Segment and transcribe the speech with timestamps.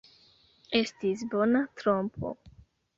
[0.79, 2.37] Estis bona trompo!